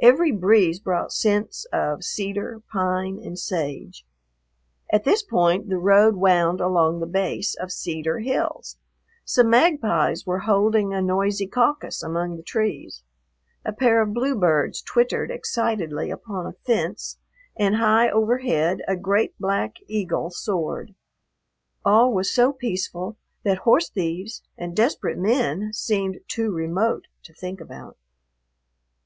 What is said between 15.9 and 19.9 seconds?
upon a fence, and high overhead a great black